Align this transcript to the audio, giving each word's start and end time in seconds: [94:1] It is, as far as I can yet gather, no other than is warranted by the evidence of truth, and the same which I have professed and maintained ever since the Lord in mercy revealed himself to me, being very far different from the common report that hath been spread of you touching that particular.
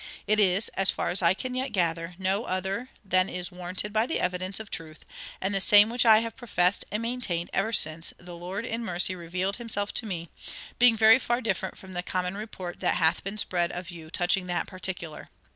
[94:1] 0.01 0.07
It 0.29 0.39
is, 0.39 0.69
as 0.69 0.89
far 0.89 1.09
as 1.09 1.21
I 1.21 1.35
can 1.35 1.53
yet 1.53 1.71
gather, 1.71 2.15
no 2.17 2.45
other 2.45 2.89
than 3.05 3.29
is 3.29 3.51
warranted 3.51 3.93
by 3.93 4.07
the 4.07 4.19
evidence 4.19 4.59
of 4.59 4.71
truth, 4.71 5.05
and 5.39 5.53
the 5.53 5.61
same 5.61 5.91
which 5.91 6.07
I 6.07 6.21
have 6.21 6.35
professed 6.35 6.85
and 6.91 7.03
maintained 7.03 7.51
ever 7.53 7.71
since 7.71 8.11
the 8.17 8.35
Lord 8.35 8.65
in 8.65 8.83
mercy 8.83 9.15
revealed 9.15 9.57
himself 9.57 9.93
to 9.93 10.07
me, 10.07 10.29
being 10.79 10.97
very 10.97 11.19
far 11.19 11.39
different 11.39 11.77
from 11.77 11.93
the 11.93 12.01
common 12.01 12.35
report 12.35 12.79
that 12.79 12.95
hath 12.95 13.23
been 13.23 13.37
spread 13.37 13.71
of 13.71 13.91
you 13.91 14.09
touching 14.09 14.47
that 14.47 14.65
particular. 14.65 15.29